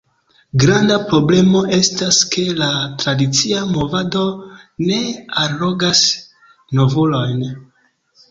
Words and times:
Granda 0.61 0.95
problemo 1.09 1.59
estas 1.75 2.21
ke 2.35 2.45
la 2.61 2.69
tradicia 3.03 3.61
movado 3.75 4.23
ne 4.87 4.97
allogas 5.43 6.01
novulojn. 6.81 7.47